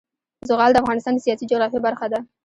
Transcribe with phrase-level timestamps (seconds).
[0.49, 2.19] زغال د افغانستان د سیاسي جغرافیه برخه ده.